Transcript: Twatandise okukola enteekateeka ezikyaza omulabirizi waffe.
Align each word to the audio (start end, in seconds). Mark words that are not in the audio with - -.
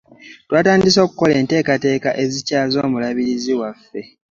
Twatandise 0.47 0.99
okukola 1.05 1.33
enteekateeka 1.41 2.09
ezikyaza 2.23 2.77
omulabirizi 2.85 3.53
waffe. 3.59 4.01